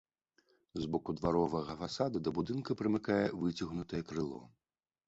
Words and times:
З 0.83 0.87
боку 0.95 1.15
дваровага 1.19 1.75
фасада 1.83 2.17
да 2.29 2.35
будынка 2.39 2.71
прымыкае 2.81 3.23
выцягнутае 3.45 4.07
крыло. 4.11 4.45